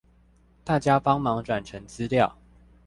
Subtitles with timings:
[0.63, 2.35] 大家幫忙轉成資料